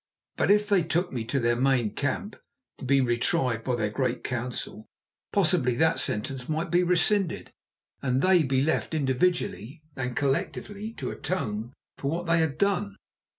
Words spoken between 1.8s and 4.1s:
camp to be re tried by their